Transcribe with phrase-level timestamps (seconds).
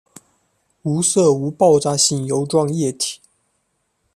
[0.81, 3.21] 无色无爆炸性油状液体。